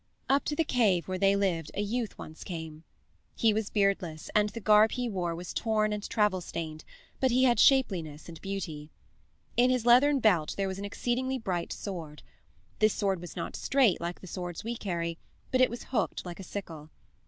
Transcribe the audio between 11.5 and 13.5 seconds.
sword; this sword was